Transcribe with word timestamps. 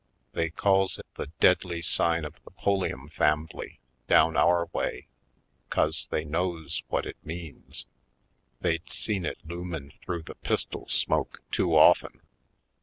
They 0.31 0.49
calls 0.49 0.97
it 0.97 1.05
the 1.13 1.27
deadly 1.39 1.83
sign 1.83 2.25
of 2.25 2.43
the 2.43 2.49
Pulliam 2.49 3.07
fambly 3.07 3.77
down 4.07 4.35
our 4.35 4.65
way 4.73 5.05
'cause 5.69 6.07
they 6.09 6.25
knows 6.25 6.81
whut 6.89 7.05
it 7.05 7.23
means— 7.23 7.85
they's 8.61 8.81
seen 8.87 9.25
it 9.25 9.37
loomin' 9.47 9.93
th'ough 10.07 10.25
the 10.25 10.33
pistol 10.33 10.87
smoke 10.87 11.43
too 11.51 11.77
of'en. 11.77 12.19